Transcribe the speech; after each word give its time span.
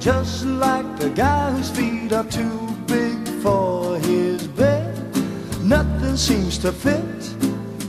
Just 0.00 0.44
like 0.44 0.86
the 1.00 1.08
guy 1.10 1.50
whose 1.50 1.70
feet 1.70 2.12
are 2.12 2.22
too 2.22 2.70
big 2.86 3.18
for 3.42 3.98
his 3.98 4.46
bed, 4.46 4.94
nothing 5.64 6.16
seems 6.16 6.56
to 6.58 6.72
fit 6.72 7.02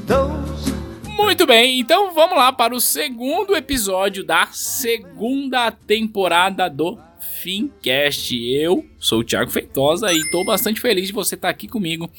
those. 0.07 0.73
Muito 1.15 1.45
bem, 1.45 1.79
então 1.79 2.11
vamos 2.15 2.35
lá 2.35 2.51
para 2.51 2.73
o 2.73 2.81
segundo 2.81 3.55
episódio 3.55 4.23
da 4.23 4.47
segunda 4.47 5.69
temporada 5.69 6.67
do 6.67 6.97
Fincast. 7.43 8.35
Eu 8.35 8.83
sou 8.97 9.19
o 9.19 9.23
Thiago 9.23 9.51
Feitosa 9.51 10.11
e 10.11 10.17
estou 10.17 10.43
bastante 10.43 10.81
feliz 10.81 11.07
de 11.07 11.13
você 11.13 11.35
estar 11.35 11.49
aqui 11.49 11.67
comigo 11.67 12.09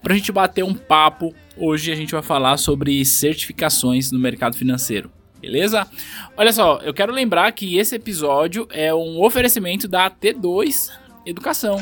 para 0.00 0.14
a 0.14 0.16
gente 0.16 0.30
bater 0.30 0.62
um 0.62 0.74
papo. 0.74 1.34
Hoje 1.56 1.90
a 1.90 1.96
gente 1.96 2.12
vai 2.12 2.22
falar 2.22 2.56
sobre 2.56 3.04
certificações 3.04 4.12
no 4.12 4.18
mercado 4.20 4.56
financeiro. 4.56 5.10
Beleza? 5.40 5.86
Olha 6.36 6.52
só, 6.52 6.78
eu 6.82 6.92
quero 6.92 7.12
lembrar 7.12 7.50
que 7.52 7.78
esse 7.78 7.96
episódio 7.96 8.68
é 8.70 8.94
um 8.94 9.22
oferecimento 9.22 9.88
da 9.88 10.10
T2 10.10 10.90
Educação, 11.24 11.80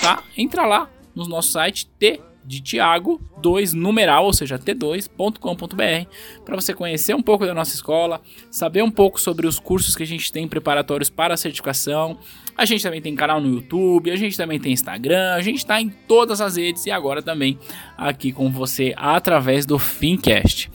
tá? 0.00 0.22
Entra 0.36 0.66
lá 0.66 0.90
no 1.14 1.26
nosso 1.26 1.52
site 1.52 1.86
T 1.98 2.20
de 2.44 2.60
Tiago 2.60 3.20
2 3.38 3.72
numeral, 3.72 4.26
ou 4.26 4.32
seja, 4.32 4.58
t2.com.br, 4.58 6.08
para 6.44 6.56
você 6.56 6.74
conhecer 6.74 7.14
um 7.14 7.22
pouco 7.22 7.46
da 7.46 7.54
nossa 7.54 7.74
escola, 7.74 8.20
saber 8.50 8.82
um 8.82 8.90
pouco 8.90 9.20
sobre 9.20 9.46
os 9.46 9.58
cursos 9.58 9.94
que 9.94 10.02
a 10.02 10.06
gente 10.06 10.30
tem 10.30 10.46
preparatórios 10.46 11.08
para 11.08 11.34
a 11.34 11.36
certificação. 11.36 12.18
A 12.56 12.64
gente 12.64 12.82
também 12.82 13.00
tem 13.02 13.14
canal 13.16 13.40
no 13.40 13.52
YouTube, 13.52 14.10
a 14.10 14.16
gente 14.16 14.36
também 14.36 14.60
tem 14.60 14.72
Instagram, 14.72 15.34
a 15.34 15.40
gente 15.40 15.58
está 15.58 15.80
em 15.80 15.88
todas 15.88 16.40
as 16.40 16.56
redes 16.56 16.86
e 16.86 16.90
agora 16.90 17.20
também 17.20 17.58
aqui 17.96 18.30
com 18.30 18.50
você 18.50 18.94
através 18.96 19.66
do 19.66 19.78
Fincast. 19.78 20.70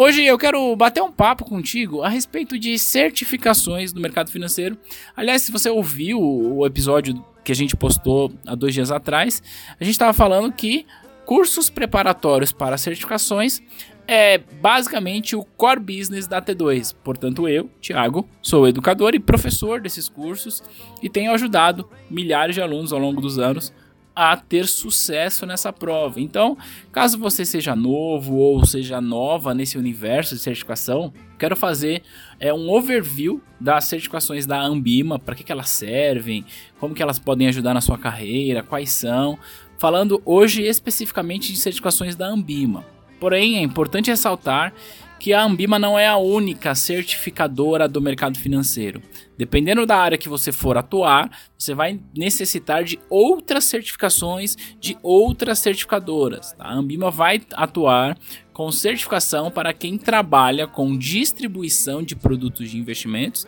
Hoje 0.00 0.24
eu 0.24 0.38
quero 0.38 0.76
bater 0.76 1.02
um 1.02 1.10
papo 1.10 1.44
contigo 1.44 2.02
a 2.02 2.08
respeito 2.08 2.56
de 2.56 2.78
certificações 2.78 3.92
do 3.92 4.00
mercado 4.00 4.30
financeiro. 4.30 4.78
Aliás, 5.16 5.42
se 5.42 5.50
você 5.50 5.68
ouviu 5.68 6.22
o 6.22 6.64
episódio 6.64 7.20
que 7.42 7.50
a 7.50 7.54
gente 7.54 7.74
postou 7.74 8.32
há 8.46 8.54
dois 8.54 8.72
dias 8.72 8.92
atrás, 8.92 9.42
a 9.72 9.82
gente 9.82 9.94
estava 9.94 10.12
falando 10.12 10.52
que 10.52 10.86
cursos 11.26 11.68
preparatórios 11.68 12.52
para 12.52 12.78
certificações 12.78 13.60
é 14.06 14.38
basicamente 14.38 15.34
o 15.34 15.42
core 15.42 15.80
business 15.80 16.28
da 16.28 16.40
T2. 16.40 16.94
Portanto, 17.02 17.48
eu, 17.48 17.68
Thiago, 17.80 18.28
sou 18.40 18.68
educador 18.68 19.16
e 19.16 19.18
professor 19.18 19.80
desses 19.80 20.08
cursos 20.08 20.62
e 21.02 21.08
tenho 21.08 21.32
ajudado 21.32 21.90
milhares 22.08 22.54
de 22.54 22.62
alunos 22.62 22.92
ao 22.92 23.00
longo 23.00 23.20
dos 23.20 23.36
anos 23.36 23.74
a 24.20 24.36
ter 24.36 24.66
sucesso 24.66 25.46
nessa 25.46 25.72
prova. 25.72 26.20
Então, 26.20 26.58
caso 26.90 27.16
você 27.16 27.44
seja 27.44 27.76
novo 27.76 28.34
ou 28.34 28.66
seja 28.66 29.00
nova 29.00 29.54
nesse 29.54 29.78
universo 29.78 30.34
de 30.34 30.40
certificação, 30.40 31.12
quero 31.38 31.54
fazer 31.54 32.02
é, 32.40 32.52
um 32.52 32.68
overview 32.68 33.40
das 33.60 33.84
certificações 33.84 34.44
da 34.44 34.60
Ambima, 34.60 35.20
para 35.20 35.36
que, 35.36 35.44
que 35.44 35.52
elas 35.52 35.70
servem, 35.70 36.44
como 36.80 36.96
que 36.96 37.02
elas 37.02 37.20
podem 37.20 37.46
ajudar 37.46 37.72
na 37.72 37.80
sua 37.80 37.96
carreira, 37.96 38.60
quais 38.60 38.90
são, 38.90 39.38
falando 39.78 40.20
hoje 40.24 40.62
especificamente 40.62 41.52
de 41.52 41.58
certificações 41.60 42.16
da 42.16 42.26
Ambima. 42.26 42.84
Porém, 43.20 43.56
é 43.56 43.62
importante 43.62 44.10
ressaltar 44.10 44.74
que 45.18 45.32
a 45.32 45.42
Ambima 45.42 45.78
não 45.78 45.98
é 45.98 46.06
a 46.06 46.16
única 46.16 46.74
certificadora 46.74 47.88
do 47.88 48.00
mercado 48.00 48.38
financeiro. 48.38 49.02
Dependendo 49.36 49.84
da 49.84 49.96
área 49.96 50.18
que 50.18 50.28
você 50.28 50.52
for 50.52 50.76
atuar, 50.76 51.30
você 51.56 51.74
vai 51.74 52.00
necessitar 52.16 52.84
de 52.84 52.98
outras 53.10 53.64
certificações 53.64 54.56
de 54.80 54.96
outras 55.02 55.58
certificadoras. 55.58 56.52
Tá? 56.52 56.64
A 56.64 56.74
Ambima 56.74 57.10
vai 57.10 57.40
atuar 57.52 58.18
com 58.52 58.70
certificação 58.72 59.50
para 59.50 59.72
quem 59.72 59.96
trabalha 59.96 60.66
com 60.66 60.96
distribuição 60.96 62.02
de 62.02 62.16
produtos 62.16 62.70
de 62.70 62.78
investimentos 62.78 63.46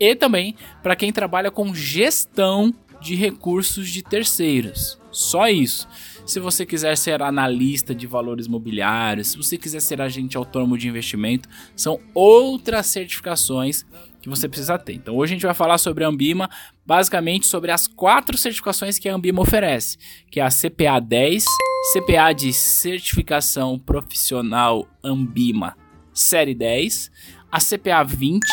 e 0.00 0.14
também 0.14 0.54
para 0.82 0.96
quem 0.96 1.12
trabalha 1.12 1.50
com 1.50 1.74
gestão 1.74 2.74
de 3.00 3.14
recursos 3.14 3.88
de 3.88 4.02
terceiros. 4.02 4.98
Só 5.10 5.48
isso. 5.48 5.88
Se 6.28 6.38
você 6.38 6.66
quiser 6.66 6.94
ser 6.94 7.22
analista 7.22 7.94
de 7.94 8.06
valores 8.06 8.46
mobiliários, 8.46 9.28
se 9.28 9.38
você 9.38 9.56
quiser 9.56 9.80
ser 9.80 10.02
agente 10.02 10.36
autônomo 10.36 10.76
de 10.76 10.86
investimento, 10.86 11.48
são 11.74 11.98
outras 12.12 12.86
certificações 12.88 13.86
que 14.20 14.28
você 14.28 14.46
precisa 14.46 14.78
ter. 14.78 14.92
Então 14.92 15.16
hoje 15.16 15.32
a 15.32 15.36
gente 15.36 15.46
vai 15.46 15.54
falar 15.54 15.78
sobre 15.78 16.04
a 16.04 16.08
Ambima, 16.08 16.50
basicamente 16.84 17.46
sobre 17.46 17.70
as 17.70 17.86
quatro 17.86 18.36
certificações 18.36 18.98
que 18.98 19.08
a 19.08 19.14
Ambima 19.14 19.40
oferece, 19.40 19.96
que 20.30 20.38
é 20.38 20.42
a 20.42 20.50
CPA 20.50 21.00
10, 21.00 21.46
CPA 21.94 22.34
de 22.34 22.52
certificação 22.52 23.78
profissional 23.78 24.86
Ambima 25.02 25.74
série 26.12 26.54
10, 26.54 27.10
a 27.50 27.58
CPA 27.58 28.04
20, 28.04 28.44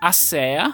a 0.00 0.12
CEA, 0.12 0.72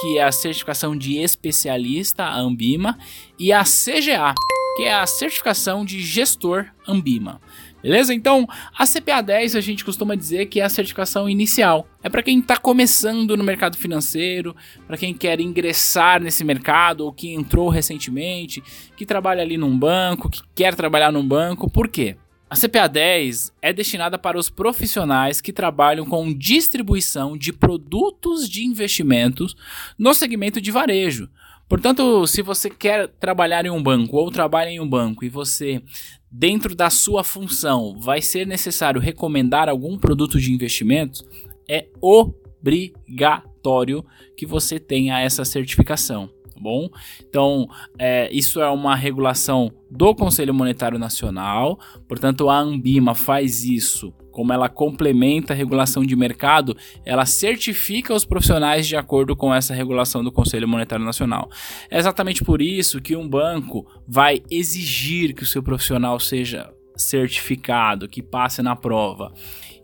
que 0.00 0.16
é 0.16 0.24
a 0.24 0.32
certificação 0.32 0.96
de 0.96 1.18
especialista 1.18 2.26
Ambima, 2.26 2.96
e 3.38 3.52
a 3.52 3.64
CGA, 3.64 4.32
que 4.80 4.86
é 4.86 4.94
a 4.94 5.06
certificação 5.06 5.84
de 5.84 6.00
gestor 6.00 6.64
Ambima. 6.88 7.38
Beleza? 7.82 8.14
Então, 8.14 8.48
a 8.74 8.86
CPA 8.86 9.20
10 9.20 9.54
a 9.54 9.60
gente 9.60 9.84
costuma 9.84 10.14
dizer 10.14 10.46
que 10.46 10.58
é 10.58 10.64
a 10.64 10.70
certificação 10.70 11.28
inicial. 11.28 11.86
É 12.02 12.08
para 12.08 12.22
quem 12.22 12.38
está 12.38 12.56
começando 12.56 13.36
no 13.36 13.44
mercado 13.44 13.76
financeiro, 13.76 14.56
para 14.86 14.96
quem 14.96 15.12
quer 15.12 15.38
ingressar 15.38 16.22
nesse 16.22 16.42
mercado 16.44 17.02
ou 17.02 17.12
que 17.12 17.30
entrou 17.34 17.68
recentemente, 17.68 18.62
que 18.96 19.04
trabalha 19.04 19.42
ali 19.42 19.58
num 19.58 19.78
banco, 19.78 20.30
que 20.30 20.40
quer 20.54 20.74
trabalhar 20.74 21.12
num 21.12 21.28
banco. 21.28 21.68
Por 21.68 21.86
quê? 21.86 22.16
A 22.48 22.56
CPA 22.56 22.88
10 22.88 23.52
é 23.60 23.74
destinada 23.74 24.18
para 24.18 24.38
os 24.38 24.48
profissionais 24.48 25.42
que 25.42 25.52
trabalham 25.52 26.06
com 26.06 26.32
distribuição 26.32 27.36
de 27.36 27.52
produtos 27.52 28.48
de 28.48 28.64
investimentos 28.64 29.54
no 29.98 30.14
segmento 30.14 30.58
de 30.58 30.70
varejo. 30.70 31.28
Portanto, 31.70 32.26
se 32.26 32.42
você 32.42 32.68
quer 32.68 33.06
trabalhar 33.06 33.64
em 33.64 33.70
um 33.70 33.80
banco 33.80 34.16
ou 34.16 34.28
trabalha 34.28 34.70
em 34.70 34.80
um 34.80 34.88
banco 34.88 35.24
e 35.24 35.28
você, 35.28 35.80
dentro 36.28 36.74
da 36.74 36.90
sua 36.90 37.22
função, 37.22 37.96
vai 37.96 38.20
ser 38.20 38.44
necessário 38.44 39.00
recomendar 39.00 39.68
algum 39.68 39.96
produto 39.96 40.40
de 40.40 40.52
investimento, 40.52 41.24
é 41.68 41.86
obrigatório 42.00 44.04
que 44.36 44.44
você 44.44 44.80
tenha 44.80 45.20
essa 45.20 45.44
certificação 45.44 46.28
bom? 46.60 46.90
Então, 47.26 47.66
é, 47.98 48.30
isso 48.30 48.60
é 48.60 48.68
uma 48.68 48.94
regulação 48.94 49.72
do 49.90 50.14
Conselho 50.14 50.52
Monetário 50.52 50.98
Nacional, 50.98 51.78
portanto, 52.06 52.50
a 52.50 52.58
Ambima 52.58 53.14
faz 53.14 53.64
isso. 53.64 54.12
Como 54.30 54.52
ela 54.52 54.68
complementa 54.68 55.52
a 55.52 55.56
regulação 55.56 56.04
de 56.04 56.14
mercado, 56.16 56.76
ela 57.04 57.26
certifica 57.26 58.14
os 58.14 58.24
profissionais 58.24 58.86
de 58.86 58.96
acordo 58.96 59.36
com 59.36 59.52
essa 59.52 59.74
regulação 59.74 60.22
do 60.22 60.32
Conselho 60.32 60.68
Monetário 60.68 61.04
Nacional. 61.04 61.50
É 61.90 61.98
exatamente 61.98 62.44
por 62.44 62.62
isso 62.62 63.00
que 63.00 63.16
um 63.16 63.28
banco 63.28 63.86
vai 64.06 64.42
exigir 64.50 65.34
que 65.34 65.42
o 65.42 65.46
seu 65.46 65.62
profissional 65.62 66.18
seja 66.20 66.72
certificado, 66.96 68.08
que 68.08 68.22
passe 68.22 68.62
na 68.62 68.76
prova. 68.76 69.32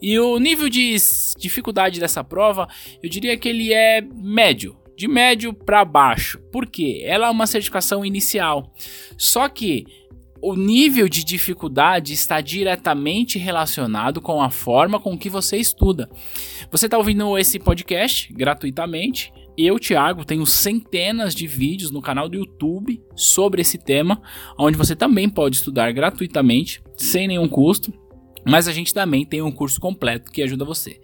E 0.01 0.19
o 0.19 0.39
nível 0.39 0.69
de 0.69 0.95
dificuldade 1.39 1.99
dessa 1.99 2.23
prova, 2.23 2.69
eu 3.03 3.09
diria 3.09 3.37
que 3.37 3.49
ele 3.49 3.73
é 3.73 4.01
médio, 4.01 4.77
de 4.97 5.09
médio 5.09 5.53
para 5.53 5.85
baixo. 5.85 6.39
Por 6.53 6.67
quê? 6.67 7.03
Ela 7.05 7.29
é 7.29 7.31
uma 7.31 7.47
certificação 7.47 8.05
inicial. 8.05 8.73
Só 9.17 9.49
que 9.49 9.85
o 10.47 10.55
nível 10.55 11.09
de 11.09 11.25
dificuldade 11.25 12.13
está 12.13 12.41
diretamente 12.41 13.37
relacionado 13.37 14.21
com 14.21 14.41
a 14.41 14.49
forma 14.49 15.01
com 15.01 15.19
que 15.19 15.29
você 15.29 15.57
estuda. 15.57 16.09
Você 16.71 16.87
está 16.87 16.97
ouvindo 16.97 17.37
esse 17.37 17.59
podcast 17.59 18.33
gratuitamente. 18.33 19.33
Eu, 19.59 19.77
Thiago, 19.81 20.25
tenho 20.25 20.47
centenas 20.47 21.35
de 21.35 21.49
vídeos 21.49 21.91
no 21.91 22.01
canal 22.01 22.29
do 22.29 22.37
YouTube 22.37 23.03
sobre 23.17 23.61
esse 23.61 23.77
tema, 23.77 24.23
onde 24.57 24.79
você 24.79 24.95
também 24.95 25.29
pode 25.29 25.57
estudar 25.57 25.91
gratuitamente, 25.91 26.81
sem 26.97 27.27
nenhum 27.27 27.49
custo. 27.49 27.93
Mas 28.47 28.69
a 28.69 28.73
gente 28.73 28.95
também 28.95 29.27
tem 29.27 29.43
um 29.43 29.51
curso 29.51 29.81
completo 29.81 30.31
que 30.31 30.45
ajuda 30.45 30.65
você. 30.65 31.01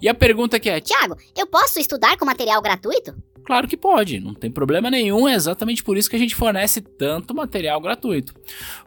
E 0.00 0.08
a 0.08 0.14
pergunta 0.14 0.58
que 0.58 0.70
é: 0.70 0.80
Tiago, 0.80 1.16
eu 1.36 1.46
posso 1.46 1.78
estudar 1.78 2.16
com 2.16 2.24
material 2.24 2.62
gratuito? 2.62 3.14
Claro 3.46 3.68
que 3.68 3.76
pode, 3.76 4.18
não 4.18 4.34
tem 4.34 4.50
problema 4.50 4.90
nenhum, 4.90 5.28
é 5.28 5.34
exatamente 5.34 5.84
por 5.84 5.96
isso 5.96 6.10
que 6.10 6.16
a 6.16 6.18
gente 6.18 6.34
fornece 6.34 6.80
tanto 6.80 7.32
material 7.32 7.80
gratuito. 7.80 8.34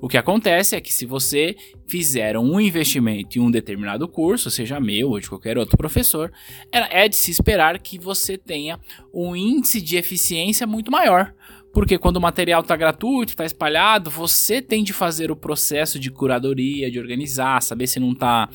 O 0.02 0.10
que 0.10 0.18
acontece 0.18 0.76
é 0.76 0.82
que 0.82 0.92
se 0.92 1.06
você 1.06 1.56
fizer 1.88 2.38
um 2.38 2.60
investimento 2.60 3.38
em 3.38 3.42
um 3.42 3.50
determinado 3.50 4.06
curso, 4.06 4.52
seja 4.52 4.78
meu 4.78 5.12
ou 5.12 5.20
de 5.20 5.30
qualquer 5.30 5.58
outro 5.58 5.78
professor, 5.78 6.30
é 6.74 7.08
de 7.08 7.16
se 7.16 7.32
esperar 7.32 7.80
que 7.80 7.98
você 7.98 8.38
tenha 8.38 8.78
um 9.14 9.34
índice 9.34 9.80
de 9.80 9.96
eficiência 9.96 10.68
muito 10.68 10.92
maior. 10.92 11.34
Porque 11.72 11.98
quando 11.98 12.18
o 12.18 12.22
material 12.22 12.62
está 12.62 12.76
gratuito, 12.76 13.34
está 13.34 13.46
espalhado, 13.46 14.10
você 14.10 14.62
tem 14.62 14.84
de 14.84 14.92
fazer 14.92 15.30
o 15.32 15.36
processo 15.36 16.00
de 16.00 16.10
curadoria, 16.10 16.90
de 16.90 17.00
organizar, 17.00 17.62
saber 17.62 17.88
se 17.88 18.00
não 18.00 18.12
está 18.12 18.50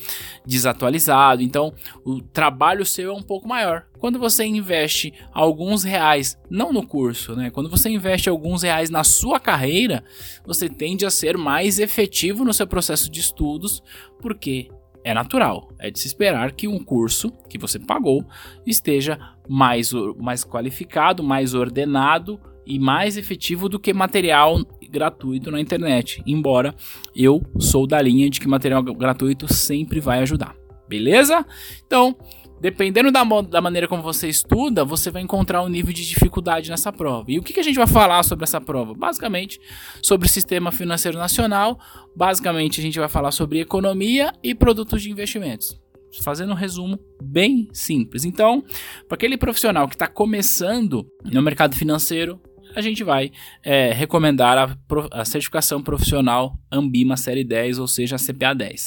desatualizado. 0.45 1.41
Então, 1.41 1.73
o 2.03 2.21
trabalho 2.21 2.85
seu 2.85 3.11
é 3.11 3.13
um 3.13 3.21
pouco 3.21 3.47
maior. 3.47 3.85
Quando 3.99 4.19
você 4.19 4.43
investe 4.45 5.13
alguns 5.31 5.83
reais, 5.83 6.37
não 6.49 6.73
no 6.73 6.85
curso, 6.85 7.35
né? 7.35 7.49
Quando 7.49 7.69
você 7.69 7.89
investe 7.89 8.29
alguns 8.29 8.63
reais 8.63 8.89
na 8.89 9.03
sua 9.03 9.39
carreira, 9.39 10.03
você 10.45 10.67
tende 10.67 11.05
a 11.05 11.09
ser 11.09 11.37
mais 11.37 11.79
efetivo 11.79 12.43
no 12.43 12.53
seu 12.53 12.67
processo 12.67 13.09
de 13.09 13.21
estudos, 13.21 13.81
porque 14.21 14.69
é 15.05 15.13
natural, 15.13 15.71
é 15.79 15.89
de 15.91 15.99
se 15.99 16.07
esperar 16.07 16.51
que 16.51 16.67
um 16.67 16.83
curso 16.83 17.31
que 17.47 17.59
você 17.59 17.79
pagou 17.79 18.25
esteja 18.65 19.19
mais, 19.47 19.91
mais 20.17 20.43
qualificado, 20.43 21.23
mais 21.23 21.53
ordenado 21.53 22.39
e 22.65 22.79
mais 22.79 23.17
efetivo 23.17 23.69
do 23.69 23.79
que 23.79 23.93
material 23.93 24.59
gratuito 24.89 25.51
na 25.51 25.59
internet. 25.59 26.23
Embora 26.25 26.75
eu 27.15 27.41
sou 27.59 27.85
da 27.85 28.01
linha 28.01 28.29
de 28.29 28.39
que 28.39 28.47
material 28.47 28.81
gratuito 28.83 29.51
sempre 29.53 29.99
vai 29.99 30.19
ajudar. 30.19 30.55
Beleza? 30.87 31.45
Então, 31.85 32.15
dependendo 32.61 33.11
da, 33.11 33.23
da 33.41 33.61
maneira 33.61 33.87
como 33.87 34.01
você 34.01 34.29
estuda, 34.29 34.85
você 34.85 35.09
vai 35.11 35.21
encontrar 35.21 35.63
um 35.63 35.67
nível 35.67 35.93
de 35.93 36.07
dificuldade 36.07 36.69
nessa 36.69 36.91
prova. 36.91 37.25
E 37.31 37.39
o 37.39 37.43
que, 37.43 37.53
que 37.53 37.59
a 37.59 37.63
gente 37.63 37.75
vai 37.75 37.87
falar 37.87 38.23
sobre 38.23 38.43
essa 38.43 38.61
prova? 38.61 38.93
Basicamente, 38.93 39.59
sobre 40.01 40.27
o 40.27 40.29
sistema 40.29 40.71
financeiro 40.71 41.17
nacional. 41.17 41.79
Basicamente, 42.15 42.79
a 42.79 42.83
gente 42.83 42.99
vai 42.99 43.09
falar 43.09 43.31
sobre 43.31 43.59
economia 43.59 44.33
e 44.43 44.53
produtos 44.53 45.01
de 45.01 45.11
investimentos 45.11 45.79
fazendo 46.23 46.51
um 46.51 46.55
resumo 46.55 46.97
bem 47.21 47.67
simples. 47.73 48.23
Então, 48.23 48.63
para 49.07 49.15
aquele 49.15 49.37
profissional 49.37 49.87
que 49.87 49.95
está 49.95 50.07
começando 50.07 51.05
no 51.25 51.41
mercado 51.41 51.75
financeiro, 51.75 52.39
a 52.75 52.81
gente 52.81 53.03
vai 53.03 53.31
é, 53.63 53.91
recomendar 53.93 54.57
a, 54.57 54.77
a, 55.21 55.25
certificação 55.25 55.81
profissional 55.81 56.59
Ambima 56.71 57.15
Série 57.15 57.43
10, 57.43 57.79
ou 57.79 57.87
seja, 57.87 58.17
a 58.17 58.19
CPA 58.19 58.53
10. 58.53 58.83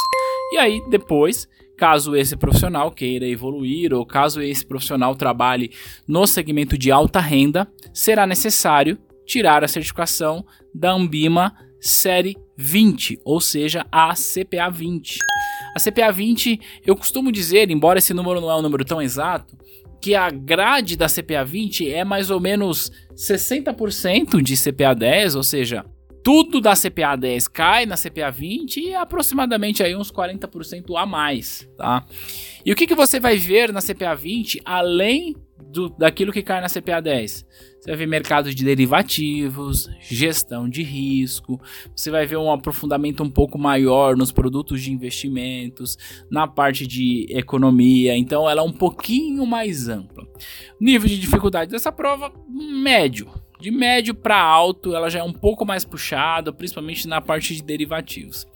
E 0.52 0.58
aí, 0.58 0.82
depois, 0.90 1.49
caso 1.76 2.14
esse 2.14 2.37
profissional 2.37 2.90
queira 2.90 3.26
evoluir 3.26 3.94
ou 3.94 4.05
caso 4.05 4.43
esse 4.43 4.64
profissional 4.64 5.14
trabalhe 5.14 5.70
no 6.06 6.26
segmento 6.26 6.76
de 6.76 6.90
alta 6.90 7.20
renda, 7.20 7.67
será 7.93 8.26
necessário 8.26 8.99
tirar 9.26 9.64
a 9.64 9.69
certificação 9.69 10.44
da 10.75 10.93
Ambima 10.93 11.55
Série 11.81 12.37
20, 12.56 13.20
ou 13.25 13.41
seja, 13.41 13.87
a 13.91 14.12
CPA 14.14 14.69
20. 14.70 15.19
A 15.76 15.81
CPA 15.81 16.11
20, 16.11 16.61
eu 16.84 16.96
costumo 16.96 17.31
dizer, 17.31 17.70
embora 17.70 18.00
esse 18.00 18.12
número 18.12 18.41
não 18.41 18.50
é 18.50 18.56
um 18.56 18.62
número 18.62 18.84
tão 18.84 19.00
exato, 19.00 19.56
que 20.00 20.14
a 20.14 20.30
grade 20.30 20.96
da 20.96 21.06
CPA 21.06 21.44
20 21.44 21.90
é 21.90 22.04
mais 22.04 22.30
ou 22.30 22.40
menos 22.40 22.90
60% 23.14 24.40
de 24.42 24.56
CPA 24.56 24.94
10, 24.94 25.34
ou 25.34 25.42
seja, 25.42 25.84
tudo 26.22 26.60
da 26.60 26.74
CPA 26.74 27.16
10 27.16 27.48
cai 27.48 27.86
na 27.86 27.96
CPA 27.96 28.30
20 28.30 28.80
e 28.80 28.94
aproximadamente 28.94 29.82
aí 29.82 29.96
uns 29.96 30.12
40% 30.12 30.96
a 30.96 31.06
mais, 31.06 31.68
tá? 31.76 32.04
E 32.64 32.72
o 32.72 32.76
que, 32.76 32.86
que 32.86 32.94
você 32.94 33.18
vai 33.18 33.36
ver 33.36 33.72
na 33.72 33.80
CPA 33.80 34.14
20 34.14 34.60
além 34.64 35.34
do, 35.70 35.88
daquilo 35.88 36.32
que 36.32 36.43
cai 36.43 36.61
na 36.61 36.69
CPA 36.69 37.00
10? 37.00 37.47
Você 37.81 37.91
vai 37.91 37.97
ver 37.97 38.06
mercado 38.06 38.53
de 38.53 38.65
derivativos, 38.65 39.88
gestão 40.00 40.69
de 40.69 40.82
risco, 40.82 41.61
você 41.94 42.11
vai 42.11 42.26
ver 42.26 42.37
um 42.37 42.50
aprofundamento 42.50 43.23
um 43.23 43.31
pouco 43.31 43.59
maior 43.59 44.17
nos 44.17 44.32
produtos 44.32 44.82
de 44.82 44.93
investimentos, 44.93 45.97
na 46.31 46.47
parte 46.47 46.87
de 46.87 47.26
economia, 47.31 48.17
então 48.17 48.49
ela 48.49 48.61
é 48.61 48.65
um 48.65 48.73
pouquinho 48.73 49.47
mais 49.47 49.88
ampla. 49.88 50.26
Nível 50.81 51.09
de 51.09 51.19
dificuldade 51.19 51.70
dessa 51.70 51.93
prova, 51.93 52.32
médio. 52.49 53.29
De 53.60 53.70
médio 53.70 54.14
para 54.14 54.40
alto, 54.40 54.94
ela 54.94 55.10
já 55.10 55.19
é 55.19 55.22
um 55.22 55.32
pouco 55.32 55.64
mais 55.64 55.84
puxada, 55.84 56.52
principalmente 56.52 57.08
na 57.08 57.20
parte 57.20 57.55
de 57.55 57.62
derivativos. 57.62 58.46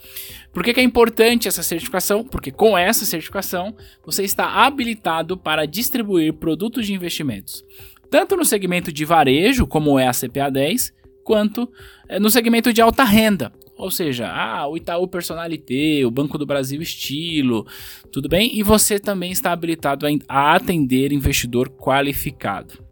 Por 0.53 0.63
que, 0.63 0.73
que, 0.73 0.81
é 0.81 0.85
importante 0.85 1.49
essa 1.49 1.63
certificação? 1.63 2.23
Porque 2.23 2.51
com 2.53 2.79
essa 2.79 3.05
certificação 3.05 3.75
você 4.05 4.23
está 4.23 4.65
habilitado 4.65 5.37
para 5.37 5.67
distribuir 5.67 6.35
produtos 6.35 6.87
de 6.87 6.95
investimentos 6.95 7.65
tanto 8.13 8.37
no 8.37 8.45
segmento 8.45 8.93
de 8.93 9.07
varejo, 9.07 9.67
como 9.67 9.99
é 9.99 10.07
a 10.07 10.13
CPA 10.13 10.51
10, 10.51 10.93
quanto 11.25 11.67
eh, 12.07 12.21
no 12.21 12.29
segmento 12.29 12.71
de 12.71 12.83
alta 12.83 13.05
renda. 13.05 13.51
Ou 13.75 13.91
seja, 13.91 14.31
ah, 14.31 14.69
o 14.69 14.77
Itaú 14.77 15.09
Personalité, 15.09 16.05
o 16.05 16.11
Banco 16.11 16.37
do 16.37 16.45
Brasil 16.45 16.83
Estilo, 16.83 17.67
tudo 18.13 18.29
bem? 18.29 18.55
E 18.55 18.63
você 18.63 19.01
também 19.01 19.33
está 19.33 19.51
habilitado 19.51 20.05
a 20.29 20.55
atender 20.55 21.11
investidor 21.11 21.71
qualificado. 21.71 22.92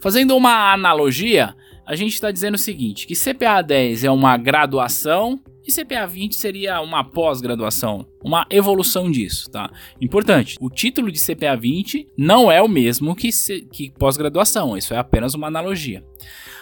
Fazendo 0.00 0.36
uma 0.36 0.72
analogia, 0.72 1.54
a 1.86 1.94
gente 1.94 2.14
está 2.14 2.30
dizendo 2.30 2.54
o 2.54 2.58
seguinte: 2.58 3.06
que 3.06 3.14
CPA 3.14 3.62
10 3.62 4.04
é 4.04 4.10
uma 4.10 4.36
graduação 4.36 5.40
e 5.66 5.72
CPA 5.72 6.06
20 6.06 6.36
seria 6.36 6.80
uma 6.82 7.02
pós-graduação, 7.02 8.06
uma 8.22 8.46
evolução 8.50 9.10
disso, 9.10 9.50
tá? 9.50 9.70
Importante, 9.98 10.56
o 10.60 10.68
título 10.68 11.10
de 11.10 11.18
CPA 11.18 11.56
20 11.56 12.08
não 12.18 12.52
é 12.52 12.60
o 12.60 12.68
mesmo 12.68 13.16
que, 13.16 13.30
que 13.72 13.90
pós-graduação, 13.98 14.76
isso 14.76 14.92
é 14.92 14.98
apenas 14.98 15.32
uma 15.34 15.46
analogia. 15.46 16.04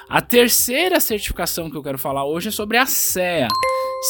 A 0.08 0.20
terceira 0.20 1.00
certificação 1.00 1.70
que 1.70 1.76
eu 1.76 1.82
quero 1.82 1.98
falar 1.98 2.24
hoje 2.24 2.48
é 2.48 2.52
sobre 2.52 2.76
a 2.76 2.86
CEA, 2.86 3.48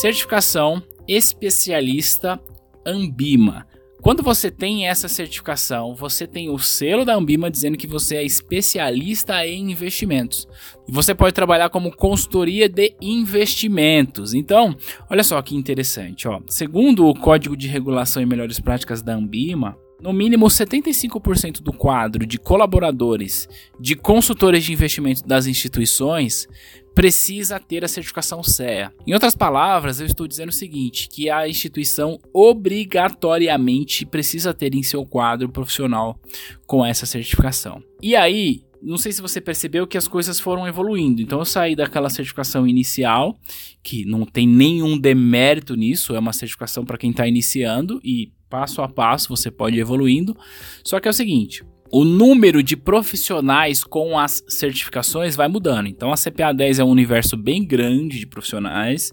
Certificação 0.01 0.83
Especialista 1.09 2.41
Ambima. 2.85 3.67
Quando 4.03 4.21
você 4.21 4.51
tem 4.51 4.89
essa 4.89 5.07
certificação, 5.07 5.95
você 5.95 6.27
tem 6.27 6.51
o 6.51 6.59
selo 6.59 7.05
da 7.05 7.15
Ambima 7.15 7.49
dizendo 7.49 7.79
que 7.79 7.87
você 7.87 8.17
é 8.17 8.25
especialista 8.25 9.47
em 9.47 9.71
investimentos. 9.71 10.49
E 10.89 10.93
você 10.93 11.15
pode 11.15 11.33
trabalhar 11.33 11.71
como 11.71 11.95
consultoria 11.95 12.69
de 12.69 12.97
investimentos. 13.01 14.35
Então, 14.35 14.77
olha 15.09 15.23
só 15.23 15.41
que 15.41 15.55
interessante, 15.55 16.27
ó. 16.27 16.41
Segundo 16.49 17.07
o 17.07 17.15
Código 17.15 17.57
de 17.57 17.69
Regulação 17.69 18.21
e 18.21 18.27
Melhores 18.27 18.59
Práticas 18.59 19.03
da 19.03 19.15
Ambima, 19.15 19.79
no 20.03 20.13
mínimo 20.13 20.47
75% 20.47 21.63
do 21.63 21.73
quadro 21.73 22.27
de 22.27 22.39
colaboradores 22.39 23.49
de 23.79 23.95
consultores 23.95 24.65
de 24.65 24.73
investimento 24.73 25.27
das 25.27 25.47
instituições 25.47 26.49
precisa 26.95 27.59
ter 27.59 27.85
a 27.85 27.89
certificação 27.89 28.43
CEA. 28.43 28.93
Em 29.07 29.15
outras 29.15 29.35
palavras, 29.35 30.01
eu 30.01 30.07
estou 30.07 30.27
dizendo 30.27 30.51
o 30.51 30.53
seguinte, 30.53 31.09
que 31.09 31.31
a 31.31 31.49
instituição 31.49 32.19
obrigatoriamente 32.35 34.05
precisa 34.05 34.53
ter 34.53 34.75
em 34.75 34.83
seu 34.83 35.07
quadro 35.07 35.49
profissional 35.49 36.21
com 36.67 36.85
essa 36.85 37.07
certificação. 37.07 37.83
E 38.03 38.15
aí, 38.15 38.63
não 38.83 38.99
sei 38.99 39.13
se 39.13 39.23
você 39.23 39.41
percebeu 39.41 39.87
que 39.87 39.97
as 39.97 40.09
coisas 40.09 40.41
foram 40.41 40.67
evoluindo. 40.67 41.23
Então 41.23 41.39
eu 41.39 41.45
saí 41.45 41.77
daquela 41.77 42.11
certificação 42.11 42.67
inicial, 42.67 43.39
que 43.83 44.05
não 44.05 44.27
tem 44.27 44.47
nenhum 44.47 44.99
demérito 44.99 45.77
nisso, 45.77 46.15
é 46.15 46.19
uma 46.19 46.33
certificação 46.33 46.85
para 46.85 46.99
quem 46.99 47.11
está 47.11 47.27
iniciando 47.27 48.01
e 48.03 48.33
passo 48.53 48.83
a 48.83 48.89
passo 48.89 49.31
você 49.31 49.51
pode 49.51 49.79
ir 49.79 49.81
evoluindo. 49.81 50.37
Só 50.85 51.01
que 51.01 51.09
é 51.09 51.11
o 51.11 51.15
seguinte, 51.15 51.65
o 51.91 52.05
número 52.05 52.63
de 52.63 52.77
profissionais 52.77 53.83
com 53.83 54.19
as 54.19 54.45
certificações 54.47 55.35
vai 55.35 55.49
mudando. 55.49 55.87
Então 55.89 56.13
a 56.13 56.17
CPA 56.17 56.53
10 56.53 56.81
é 56.81 56.85
um 56.85 56.91
universo 56.91 57.35
bem 57.35 57.65
grande 57.65 58.19
de 58.19 58.27
profissionais, 58.27 59.11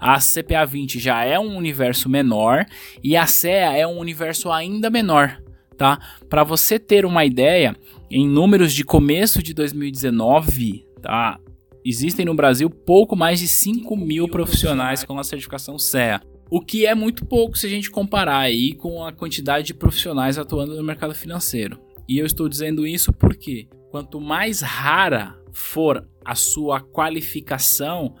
a 0.00 0.18
CPA 0.18 0.64
20 0.64 0.98
já 0.98 1.22
é 1.22 1.38
um 1.38 1.54
universo 1.54 2.08
menor 2.08 2.64
e 3.04 3.14
a 3.14 3.26
CEA 3.26 3.76
é 3.76 3.86
um 3.86 3.98
universo 3.98 4.50
ainda 4.50 4.88
menor, 4.88 5.38
tá? 5.76 5.98
Para 6.30 6.44
você 6.44 6.78
ter 6.78 7.04
uma 7.04 7.26
ideia, 7.26 7.76
em 8.10 8.26
números 8.26 8.72
de 8.72 8.84
começo 8.84 9.42
de 9.42 9.52
2019, 9.52 10.86
tá? 11.02 11.38
Existem 11.84 12.24
no 12.24 12.34
Brasil 12.34 12.70
pouco 12.70 13.14
mais 13.14 13.38
de 13.38 13.48
5 13.48 13.94
mil 13.96 14.28
profissionais 14.28 15.04
com 15.04 15.18
a 15.18 15.24
certificação 15.24 15.78
CEA. 15.78 16.20
O 16.50 16.60
que 16.60 16.86
é 16.86 16.94
muito 16.94 17.26
pouco 17.26 17.58
se 17.58 17.66
a 17.66 17.70
gente 17.70 17.90
comparar 17.90 18.38
aí 18.38 18.74
com 18.74 19.04
a 19.04 19.12
quantidade 19.12 19.66
de 19.66 19.74
profissionais 19.74 20.38
atuando 20.38 20.74
no 20.74 20.82
mercado 20.82 21.14
financeiro. 21.14 21.78
E 22.08 22.18
eu 22.18 22.24
estou 22.24 22.48
dizendo 22.48 22.86
isso 22.86 23.12
porque 23.12 23.68
quanto 23.90 24.20
mais 24.20 24.62
rara 24.62 25.38
for 25.52 26.08
a 26.24 26.34
sua 26.34 26.80
qualificação, 26.80 28.14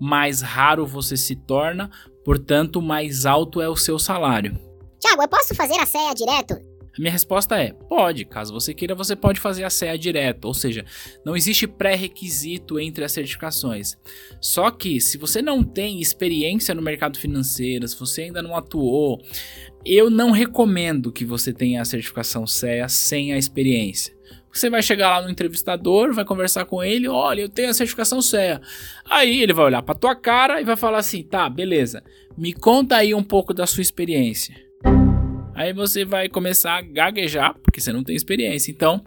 mais 0.00 0.42
raro 0.42 0.86
você 0.86 1.16
se 1.16 1.34
torna, 1.34 1.90
portanto, 2.24 2.80
mais 2.80 3.26
alto 3.26 3.60
é 3.60 3.68
o 3.68 3.76
seu 3.76 3.98
salário. 3.98 4.58
Tiago, 5.00 5.22
eu 5.22 5.28
posso 5.28 5.54
fazer 5.54 5.78
a 5.80 5.86
CEA 5.86 6.14
direto? 6.14 6.71
A 6.96 7.00
minha 7.00 7.12
resposta 7.12 7.56
é: 7.60 7.72
pode. 7.72 8.24
Caso 8.24 8.52
você 8.52 8.74
queira, 8.74 8.94
você 8.94 9.16
pode 9.16 9.40
fazer 9.40 9.64
a 9.64 9.70
CEA 9.70 9.96
direto. 9.96 10.44
Ou 10.44 10.54
seja, 10.54 10.84
não 11.24 11.36
existe 11.36 11.66
pré-requisito 11.66 12.78
entre 12.78 13.04
as 13.04 13.12
certificações. 13.12 13.96
Só 14.40 14.70
que, 14.70 15.00
se 15.00 15.16
você 15.16 15.40
não 15.40 15.64
tem 15.64 16.00
experiência 16.00 16.74
no 16.74 16.82
mercado 16.82 17.18
financeiro, 17.18 17.88
se 17.88 17.98
você 17.98 18.22
ainda 18.22 18.42
não 18.42 18.54
atuou, 18.54 19.22
eu 19.84 20.10
não 20.10 20.30
recomendo 20.30 21.10
que 21.12 21.24
você 21.24 21.52
tenha 21.52 21.80
a 21.80 21.84
certificação 21.84 22.46
CEA 22.46 22.88
sem 22.88 23.32
a 23.32 23.38
experiência. 23.38 24.14
Você 24.52 24.68
vai 24.68 24.82
chegar 24.82 25.08
lá 25.08 25.24
no 25.24 25.30
entrevistador, 25.30 26.12
vai 26.12 26.26
conversar 26.26 26.66
com 26.66 26.84
ele, 26.84 27.08
olha, 27.08 27.40
eu 27.40 27.48
tenho 27.48 27.70
a 27.70 27.74
certificação 27.74 28.20
CEA. 28.20 28.60
Aí 29.08 29.42
ele 29.42 29.54
vai 29.54 29.64
olhar 29.64 29.82
para 29.82 29.94
tua 29.94 30.14
cara 30.14 30.60
e 30.60 30.64
vai 30.64 30.76
falar 30.76 30.98
assim: 30.98 31.22
"Tá, 31.22 31.48
beleza. 31.48 32.02
Me 32.36 32.52
conta 32.52 32.96
aí 32.96 33.14
um 33.14 33.22
pouco 33.22 33.54
da 33.54 33.66
sua 33.66 33.80
experiência". 33.80 34.54
Aí 35.54 35.72
você 35.72 36.04
vai 36.04 36.28
começar 36.28 36.78
a 36.78 36.82
gaguejar, 36.82 37.54
porque 37.62 37.80
você 37.80 37.92
não 37.92 38.02
tem 38.02 38.16
experiência. 38.16 38.70
Então, 38.70 39.02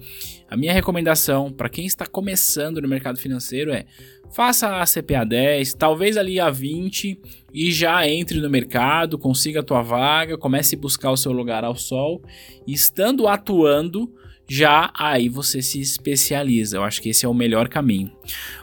a 0.49 0.55
minha 0.55 0.73
recomendação 0.73 1.51
para 1.51 1.69
quem 1.69 1.85
está 1.85 2.05
começando 2.05 2.81
no 2.81 2.87
mercado 2.87 3.19
financeiro 3.19 3.71
é 3.71 3.85
faça 4.31 4.81
a 4.81 4.85
CPA 4.85 5.25
10, 5.25 5.73
talvez 5.75 6.17
ali 6.17 6.39
a 6.39 6.49
20 6.49 7.19
e 7.53 7.71
já 7.71 8.07
entre 8.07 8.39
no 8.41 8.49
mercado, 8.49 9.17
consiga 9.17 9.61
a 9.61 9.63
tua 9.63 9.81
vaga, 9.81 10.37
comece 10.37 10.75
a 10.75 10.79
buscar 10.79 11.11
o 11.11 11.17
seu 11.17 11.31
lugar 11.31 11.63
ao 11.63 11.75
sol 11.75 12.21
e 12.67 12.73
estando 12.73 13.27
atuando, 13.27 14.13
já 14.47 14.91
aí 14.97 15.29
você 15.29 15.61
se 15.61 15.79
especializa. 15.79 16.77
Eu 16.77 16.83
acho 16.83 17.01
que 17.01 17.09
esse 17.09 17.25
é 17.25 17.29
o 17.29 17.33
melhor 17.33 17.69
caminho. 17.69 18.11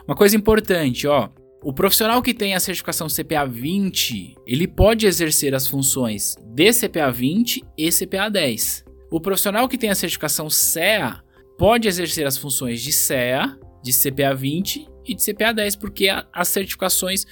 Uma 0.07 0.15
coisa 0.15 0.35
importante, 0.35 1.07
ó, 1.07 1.29
o 1.63 1.71
profissional 1.71 2.21
que 2.21 2.33
tem 2.33 2.53
a 2.53 2.59
certificação 2.59 3.07
CPA 3.07 3.45
20, 3.45 4.35
ele 4.45 4.67
pode 4.67 5.07
exercer 5.07 5.55
as 5.55 5.65
funções 5.65 6.35
de 6.53 6.71
CPA 6.73 7.09
20 7.09 7.63
e 7.77 7.89
CPA 7.89 8.29
10. 8.29 8.83
O 9.09 9.21
profissional 9.21 9.69
que 9.69 9.77
tem 9.77 9.89
a 9.89 9.95
certificação 9.95 10.49
CEA 10.49 11.23
pode 11.57 11.87
exercer 11.87 12.27
as 12.27 12.37
funções 12.37 12.81
de 12.81 12.91
CEA, 12.91 13.57
de 13.81 13.93
CPA 13.93 14.35
20 14.35 14.89
e 15.05 15.15
de 15.15 15.23
CPA 15.23 15.53
10, 15.53 15.77
porque 15.77 16.09
as 16.33 16.47
certificações 16.49 17.25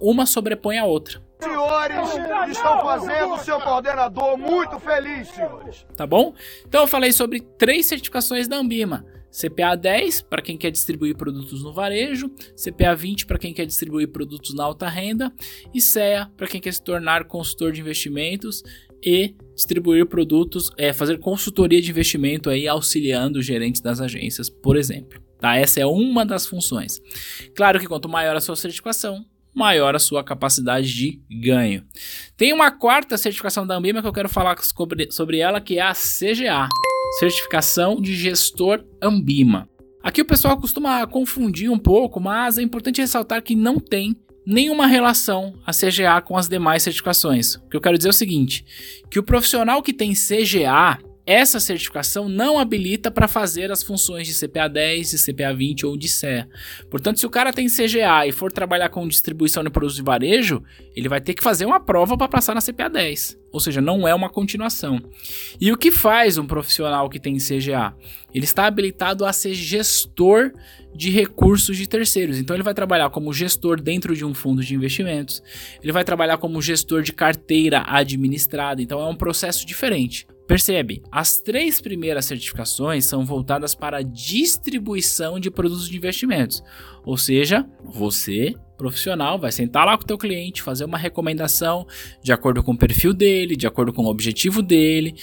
uma 0.00 0.26
sobrepõe 0.26 0.78
a 0.78 0.84
outra. 0.84 1.20
Senhores, 1.40 2.56
estão 2.56 2.80
fazendo 2.80 3.34
o 3.34 3.38
seu 3.38 3.60
coordenador 3.60 4.38
muito 4.38 4.78
feliz, 4.78 5.28
senhores. 5.28 5.84
Tá 5.96 6.06
bom? 6.06 6.34
Então 6.66 6.82
eu 6.82 6.86
falei 6.86 7.12
sobre 7.12 7.40
três 7.58 7.86
certificações 7.86 8.46
da 8.46 8.56
Ambima. 8.56 9.04
CPA 9.36 9.76
10 9.76 10.22
para 10.22 10.40
quem 10.40 10.56
quer 10.56 10.70
distribuir 10.70 11.14
produtos 11.16 11.62
no 11.62 11.72
varejo, 11.72 12.30
CPA 12.56 12.94
20 12.94 13.26
para 13.26 13.38
quem 13.38 13.52
quer 13.52 13.66
distribuir 13.66 14.08
produtos 14.08 14.54
na 14.54 14.64
alta 14.64 14.88
renda 14.88 15.32
e 15.74 15.80
CEA 15.80 16.30
para 16.36 16.46
quem 16.46 16.60
quer 16.60 16.72
se 16.72 16.82
tornar 16.82 17.24
consultor 17.24 17.72
de 17.72 17.80
investimentos 17.80 18.62
e 19.02 19.34
distribuir 19.54 20.06
produtos, 20.06 20.70
é, 20.78 20.92
fazer 20.92 21.18
consultoria 21.18 21.82
de 21.82 21.90
investimento 21.90 22.48
aí 22.48 22.66
auxiliando 22.66 23.38
os 23.38 23.44
gerentes 23.44 23.80
das 23.82 24.00
agências, 24.00 24.48
por 24.48 24.76
exemplo. 24.76 25.20
Tá? 25.38 25.54
Essa 25.56 25.80
é 25.80 25.86
uma 25.86 26.24
das 26.24 26.46
funções. 26.46 27.00
Claro 27.54 27.78
que 27.78 27.86
quanto 27.86 28.08
maior 28.08 28.34
a 28.36 28.40
sua 28.40 28.56
certificação, 28.56 29.24
maior 29.54 29.94
a 29.94 29.98
sua 29.98 30.24
capacidade 30.24 30.92
de 30.92 31.20
ganho. 31.30 31.84
Tem 32.36 32.52
uma 32.52 32.70
quarta 32.70 33.16
certificação 33.16 33.66
da 33.66 33.76
Ambima 33.76 34.00
que 34.02 34.08
eu 34.08 34.12
quero 34.12 34.28
falar 34.28 34.56
sobre, 34.62 35.10
sobre 35.10 35.38
ela, 35.38 35.60
que 35.60 35.78
é 35.78 35.82
a 35.82 35.92
CGA, 35.92 36.68
Certificação 37.18 38.00
de 38.00 38.14
Gestor 38.14 38.84
Ambima. 39.02 39.68
Aqui 40.02 40.20
o 40.20 40.26
pessoal 40.26 40.56
costuma 40.60 41.06
confundir 41.06 41.70
um 41.70 41.78
pouco, 41.78 42.20
mas 42.20 42.58
é 42.58 42.62
importante 42.62 43.00
ressaltar 43.00 43.42
que 43.42 43.56
não 43.56 43.80
tem 43.80 44.14
nenhuma 44.46 44.86
relação 44.86 45.54
a 45.66 45.72
CGA 45.72 46.20
com 46.20 46.36
as 46.36 46.46
demais 46.46 46.82
certificações. 46.82 47.54
O 47.54 47.68
que 47.68 47.76
eu 47.76 47.80
quero 47.80 47.96
dizer 47.96 48.08
é 48.08 48.10
o 48.10 48.14
seguinte, 48.14 48.64
que 49.10 49.18
o 49.18 49.22
profissional 49.22 49.82
que 49.82 49.94
tem 49.94 50.12
CGA, 50.12 50.98
essa 51.26 51.58
certificação 51.58 52.28
não 52.28 52.56
habilita 52.56 53.10
para 53.10 53.26
fazer 53.26 53.72
as 53.72 53.82
funções 53.82 54.28
de 54.28 54.34
CPA 54.34 54.68
10, 54.68 55.10
de 55.10 55.18
CPA 55.18 55.52
20 55.52 55.84
ou 55.84 55.96
de 55.96 56.08
CE. 56.08 56.46
Portanto, 56.88 57.18
se 57.18 57.26
o 57.26 57.30
cara 57.30 57.52
tem 57.52 57.66
CGA 57.66 58.26
e 58.26 58.32
for 58.32 58.52
trabalhar 58.52 58.88
com 58.90 59.08
distribuição 59.08 59.64
de 59.64 59.70
produtos 59.70 59.96
de 59.96 60.02
varejo, 60.02 60.62
ele 60.94 61.08
vai 61.08 61.20
ter 61.20 61.34
que 61.34 61.42
fazer 61.42 61.66
uma 61.66 61.80
prova 61.80 62.16
para 62.16 62.28
passar 62.28 62.54
na 62.54 62.62
CPA 62.62 62.88
10. 62.88 63.38
Ou 63.50 63.58
seja, 63.58 63.80
não 63.80 64.06
é 64.06 64.14
uma 64.14 64.30
continuação. 64.30 65.00
E 65.60 65.72
o 65.72 65.76
que 65.76 65.90
faz 65.90 66.38
um 66.38 66.46
profissional 66.46 67.08
que 67.10 67.18
tem 67.18 67.38
CGA? 67.38 67.94
Ele 68.32 68.44
está 68.44 68.66
habilitado 68.66 69.24
a 69.24 69.32
ser 69.32 69.54
gestor 69.54 70.52
de 70.94 71.10
recursos 71.10 71.76
de 71.76 71.88
terceiros. 71.88 72.38
Então 72.38 72.54
ele 72.54 72.62
vai 72.62 72.74
trabalhar 72.74 73.10
como 73.10 73.32
gestor 73.32 73.80
dentro 73.80 74.14
de 74.14 74.24
um 74.24 74.34
fundo 74.34 74.62
de 74.62 74.74
investimentos. 74.74 75.42
Ele 75.82 75.92
vai 75.92 76.04
trabalhar 76.04 76.38
como 76.38 76.62
gestor 76.62 77.02
de 77.02 77.12
carteira 77.12 77.82
administrada. 77.86 78.80
Então 78.80 79.00
é 79.00 79.06
um 79.06 79.16
processo 79.16 79.66
diferente. 79.66 80.26
Percebe, 80.46 81.02
as 81.10 81.38
três 81.38 81.80
primeiras 81.80 82.24
certificações 82.24 83.04
são 83.04 83.24
voltadas 83.24 83.74
para 83.74 83.98
a 83.98 84.02
distribuição 84.02 85.40
de 85.40 85.50
produtos 85.50 85.88
de 85.88 85.96
investimentos. 85.96 86.62
Ou 87.04 87.16
seja, 87.16 87.66
você, 87.84 88.54
profissional, 88.78 89.38
vai 89.40 89.50
sentar 89.50 89.86
lá 89.86 89.96
com 89.96 90.04
o 90.04 90.06
teu 90.06 90.16
cliente, 90.16 90.62
fazer 90.62 90.84
uma 90.84 90.98
recomendação 90.98 91.86
de 92.22 92.32
acordo 92.32 92.62
com 92.62 92.72
o 92.72 92.78
perfil 92.78 93.12
dele, 93.12 93.56
de 93.56 93.66
acordo 93.66 93.92
com 93.92 94.04
o 94.04 94.08
objetivo 94.08 94.62
dele, 94.62 95.16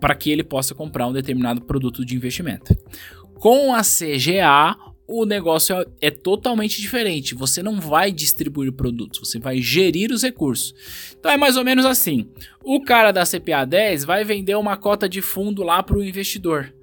para 0.00 0.14
que 0.14 0.30
ele 0.30 0.44
possa 0.44 0.76
comprar 0.76 1.08
um 1.08 1.12
determinado 1.12 1.60
produto 1.62 2.04
de 2.04 2.14
investimento. 2.14 2.76
Com 3.34 3.74
a 3.74 3.82
CGA, 3.82 4.76
o 5.08 5.24
negócio 5.24 5.74
é, 5.74 5.86
é, 6.02 6.10
totalmente 6.10 6.82
diferente. 6.82 7.34
Você 7.34 7.62
não 7.62 7.80
vai 7.80 8.12
distribuir 8.12 8.70
produtos, 8.70 9.20
você 9.20 9.38
vai 9.38 9.62
gerir 9.62 10.12
os 10.12 10.22
recursos. 10.22 10.74
Então 11.18 11.32
é 11.32 11.36
mais 11.36 11.56
ou 11.56 11.64
menos 11.64 11.86
assim: 11.86 12.28
o 12.62 12.82
cara 12.82 13.10
da 13.10 13.24
CPA 13.24 13.64
10 13.64 14.04
vai 14.04 14.22
vender 14.22 14.54
uma 14.54 14.76
cota 14.76 15.08
de 15.08 15.22
fundo 15.22 15.62
lá 15.62 15.82
para 15.82 15.96
o 15.96 16.04
investidor. 16.04 16.74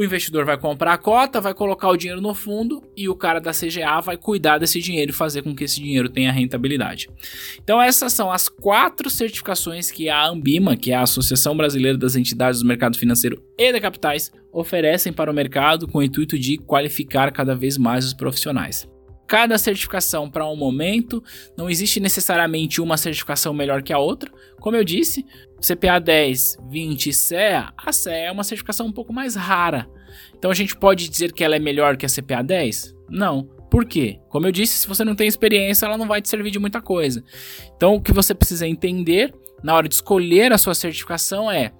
O 0.00 0.02
investidor 0.02 0.46
vai 0.46 0.56
comprar 0.56 0.94
a 0.94 0.96
cota, 0.96 1.42
vai 1.42 1.52
colocar 1.52 1.90
o 1.90 1.96
dinheiro 1.96 2.22
no 2.22 2.32
fundo 2.32 2.82
e 2.96 3.06
o 3.06 3.14
cara 3.14 3.38
da 3.38 3.50
CGA 3.50 4.00
vai 4.00 4.16
cuidar 4.16 4.56
desse 4.56 4.80
dinheiro 4.80 5.10
e 5.10 5.14
fazer 5.14 5.42
com 5.42 5.54
que 5.54 5.64
esse 5.64 5.78
dinheiro 5.78 6.08
tenha 6.08 6.32
rentabilidade. 6.32 7.10
Então 7.62 7.78
essas 7.82 8.14
são 8.14 8.32
as 8.32 8.48
quatro 8.48 9.10
certificações 9.10 9.90
que 9.90 10.08
a 10.08 10.26
Ambima, 10.26 10.74
que 10.74 10.90
é 10.90 10.94
a 10.94 11.02
Associação 11.02 11.54
Brasileira 11.54 11.98
das 11.98 12.16
Entidades 12.16 12.60
do 12.60 12.66
Mercado 12.66 12.96
Financeiro 12.96 13.44
e 13.58 13.70
de 13.70 13.78
Capitais, 13.78 14.32
oferecem 14.50 15.12
para 15.12 15.30
o 15.30 15.34
mercado 15.34 15.86
com 15.86 15.98
o 15.98 16.02
intuito 16.02 16.38
de 16.38 16.56
qualificar 16.56 17.30
cada 17.30 17.54
vez 17.54 17.76
mais 17.76 18.06
os 18.06 18.14
profissionais 18.14 18.88
cada 19.30 19.56
certificação 19.58 20.28
para 20.28 20.44
um 20.44 20.56
momento, 20.56 21.22
não 21.56 21.70
existe 21.70 22.00
necessariamente 22.00 22.80
uma 22.80 22.96
certificação 22.96 23.54
melhor 23.54 23.80
que 23.80 23.92
a 23.92 23.98
outra. 23.98 24.28
Como 24.58 24.76
eu 24.76 24.82
disse, 24.82 25.24
CPA 25.60 26.00
10, 26.00 26.58
20 26.68 27.12
CEA, 27.12 27.72
a 27.76 27.92
CEA 27.92 28.26
é 28.26 28.32
uma 28.32 28.42
certificação 28.42 28.88
um 28.88 28.92
pouco 28.92 29.12
mais 29.12 29.36
rara. 29.36 29.88
Então 30.36 30.50
a 30.50 30.54
gente 30.54 30.76
pode 30.76 31.08
dizer 31.08 31.32
que 31.32 31.44
ela 31.44 31.54
é 31.54 31.60
melhor 31.60 31.96
que 31.96 32.04
a 32.04 32.08
CPA 32.08 32.42
10? 32.42 32.92
Não. 33.08 33.44
Por 33.70 33.84
quê? 33.84 34.18
Como 34.28 34.48
eu 34.48 34.50
disse, 34.50 34.78
se 34.78 34.88
você 34.88 35.04
não 35.04 35.14
tem 35.14 35.28
experiência, 35.28 35.86
ela 35.86 35.96
não 35.96 36.08
vai 36.08 36.20
te 36.20 36.28
servir 36.28 36.50
de 36.50 36.58
muita 36.58 36.80
coisa. 36.80 37.22
Então 37.76 37.94
o 37.94 38.02
que 38.02 38.12
você 38.12 38.34
precisa 38.34 38.66
entender 38.66 39.32
na 39.62 39.76
hora 39.76 39.88
de 39.88 39.94
escolher 39.94 40.52
a 40.52 40.58
sua 40.58 40.74
certificação 40.74 41.48
é: 41.48 41.72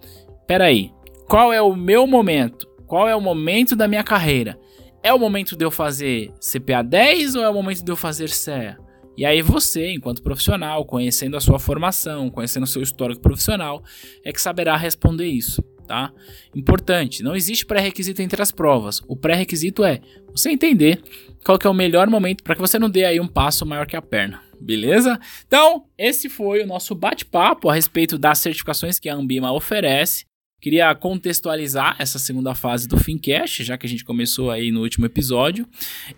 peraí, 0.46 0.92
qual 1.26 1.52
é 1.52 1.60
o 1.60 1.74
meu 1.74 2.06
momento? 2.06 2.68
Qual 2.86 3.08
é 3.08 3.16
o 3.16 3.20
momento 3.20 3.74
da 3.74 3.88
minha 3.88 4.04
carreira? 4.04 4.56
É 5.02 5.12
o 5.12 5.18
momento 5.18 5.56
de 5.56 5.64
eu 5.64 5.70
fazer 5.70 6.32
CPA 6.40 6.82
10 6.82 7.36
ou 7.36 7.42
é 7.42 7.48
o 7.48 7.54
momento 7.54 7.84
de 7.84 7.90
eu 7.90 7.96
fazer 7.96 8.28
CEA? 8.28 8.78
E 9.16 9.24
aí 9.24 9.42
você, 9.42 9.92
enquanto 9.92 10.22
profissional, 10.22 10.84
conhecendo 10.84 11.36
a 11.36 11.40
sua 11.40 11.58
formação, 11.58 12.30
conhecendo 12.30 12.64
o 12.64 12.66
seu 12.66 12.80
histórico 12.80 13.20
profissional, 13.20 13.82
é 14.24 14.32
que 14.32 14.40
saberá 14.40 14.76
responder 14.76 15.26
isso, 15.26 15.62
tá? 15.86 16.12
Importante, 16.54 17.22
não 17.22 17.36
existe 17.36 17.66
pré-requisito 17.66 18.22
entre 18.22 18.40
as 18.40 18.50
provas. 18.50 19.02
O 19.06 19.16
pré-requisito 19.16 19.84
é 19.84 20.00
você 20.32 20.50
entender 20.50 21.02
qual 21.44 21.58
que 21.58 21.66
é 21.66 21.70
o 21.70 21.74
melhor 21.74 22.08
momento 22.08 22.42
para 22.42 22.54
que 22.54 22.60
você 22.60 22.78
não 22.78 22.88
dê 22.88 23.04
aí 23.04 23.20
um 23.20 23.28
passo 23.28 23.66
maior 23.66 23.86
que 23.86 23.96
a 23.96 24.02
perna. 24.02 24.40
Beleza? 24.60 25.18
Então, 25.46 25.84
esse 25.98 26.28
foi 26.28 26.62
o 26.62 26.66
nosso 26.66 26.94
bate-papo 26.94 27.68
a 27.68 27.74
respeito 27.74 28.16
das 28.18 28.38
certificações 28.38 28.98
que 28.98 29.08
a 29.08 29.14
Ambima 29.14 29.52
oferece. 29.52 30.24
Queria 30.60 30.94
contextualizar 30.94 31.96
essa 31.98 32.18
segunda 32.18 32.54
fase 32.54 32.86
do 32.86 32.98
Fincast, 32.98 33.64
já 33.64 33.78
que 33.78 33.86
a 33.86 33.88
gente 33.88 34.04
começou 34.04 34.50
aí 34.50 34.70
no 34.70 34.82
último 34.82 35.06
episódio. 35.06 35.66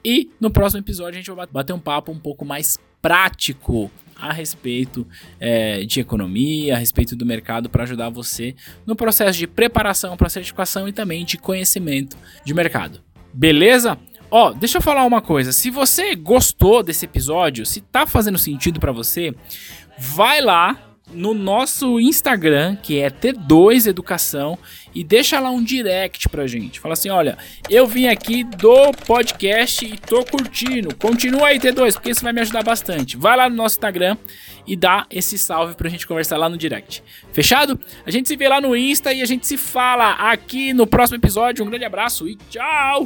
E 0.05 0.31
no 0.41 0.51
próximo 0.51 0.81
episódio 0.81 1.19
a 1.19 1.23
gente 1.23 1.31
vai 1.31 1.47
bater 1.47 1.73
um 1.73 1.79
papo 1.79 2.11
um 2.11 2.19
pouco 2.19 2.45
mais 2.45 2.77
prático 3.01 3.91
a 4.17 4.33
respeito 4.33 5.07
é, 5.41 5.85
de 5.85 6.01
economia, 6.01 6.75
a 6.75 6.79
respeito 6.79 7.15
do 7.17 7.27
mercado, 7.27 7.69
para 7.69 7.83
ajudar 7.83 8.09
você 8.09 8.55
no 8.87 8.95
processo 8.97 9.39
de 9.39 9.47
preparação 9.47 10.17
para 10.17 10.29
certificação 10.29 10.89
e 10.89 10.93
também 10.93 11.25
de 11.25 11.39
conhecimento 11.39 12.17
de 12.45 12.55
mercado. 12.55 13.01
Beleza? 13.33 13.99
Ó, 14.31 14.49
oh, 14.49 14.55
deixa 14.55 14.79
eu 14.79 14.83
falar 14.83 15.05
uma 15.05 15.21
coisa. 15.21 15.53
Se 15.53 15.71
você 15.71 16.15
gostou 16.15 16.83
desse 16.83 17.05
episódio, 17.05 17.67
se 17.67 17.81
tá 17.81 18.07
fazendo 18.07 18.39
sentido 18.39 18.81
para 18.81 18.91
você, 18.91 19.35
vai 19.99 20.41
lá 20.41 20.92
no 21.13 21.35
nosso 21.35 22.01
Instagram, 22.01 22.77
que 22.77 23.01
é 23.01 23.11
T2 23.11 23.87
Educação, 23.87 24.59
e 24.95 25.03
deixa 25.03 25.41
lá 25.41 25.51
um 25.51 25.63
direct 25.63 26.29
pra 26.29 26.47
gente. 26.47 26.81
Fala 26.81 26.95
assim: 26.95 27.11
olha, 27.11 27.39
eu 27.69 27.87
vim 27.87 28.07
aqui 28.07 28.45
do 28.45 28.93
podcast 29.07 29.85
e 29.85 29.97
tô 29.97 30.25
curtindo. 30.25 30.95
Continua 30.97 31.49
aí, 31.49 31.59
T2, 31.59 31.95
porque 31.95 32.11
isso 32.11 32.23
vai 32.23 32.33
me 32.33 32.41
ajudar 32.41 32.63
bastante. 32.63 33.17
Vai 33.17 33.37
lá 33.37 33.49
no 33.49 33.57
nosso 33.57 33.77
Instagram 33.77 34.17
e 34.67 34.77
dá 34.77 35.07
esse 35.11 35.39
salve 35.39 35.75
pra 35.75 35.89
gente 35.89 36.07
conversar 36.07 36.37
lá 36.37 36.49
no 36.49 36.57
direct. 36.57 37.03
Fechado? 37.33 37.81
A 38.07 38.11
gente 38.11 38.29
se 38.29 38.37
vê 38.37 38.49
lá 38.49 38.61
no 38.61 38.77
Insta 38.77 39.13
e 39.13 39.23
a 39.23 39.27
gente 39.27 39.47
se 39.47 39.57
fala 39.57 40.13
aqui 40.13 40.73
no 40.73 40.87
próximo 40.87 41.17
episódio. 41.17 41.65
Um 41.65 41.69
grande 41.69 41.85
abraço 41.85 42.29
e 42.29 42.37
tchau! 42.37 43.05